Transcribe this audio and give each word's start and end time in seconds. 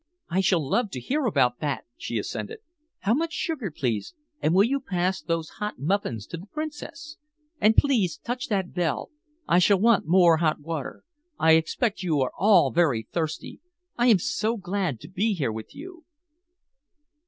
"I 0.29 0.41
shall 0.41 0.67
love 0.67 0.89
to 0.93 0.99
hear 0.99 1.25
about 1.27 1.59
that," 1.59 1.85
she 1.95 2.17
assented. 2.17 2.57
"How 3.01 3.13
much 3.13 3.33
sugar, 3.33 3.69
please, 3.69 4.15
and 4.41 4.51
will 4.55 4.63
you 4.63 4.79
pass 4.79 5.21
those 5.21 5.49
hot 5.61 5.77
muffins 5.77 6.25
to 6.25 6.37
the 6.37 6.47
Princess? 6.47 7.17
And 7.59 7.77
please 7.77 8.17
touch 8.17 8.47
that 8.47 8.73
bell. 8.73 9.11
I 9.47 9.59
shall 9.59 9.79
want 9.79 10.07
more 10.07 10.37
hot 10.37 10.59
water. 10.59 11.03
I 11.37 11.51
expect 11.51 12.01
you 12.01 12.19
are 12.21 12.31
all 12.35 12.71
very 12.71 13.07
thirsty. 13.11 13.59
I 13.95 14.07
am 14.07 14.17
so 14.17 14.57
glad 14.57 14.99
to 15.01 15.07
be 15.07 15.35
here 15.35 15.51
with 15.51 15.75
you." 15.75 16.03